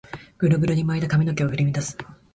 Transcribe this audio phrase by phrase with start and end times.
[0.39, 1.95] グルグルに巻いた髪の毛を振り乱す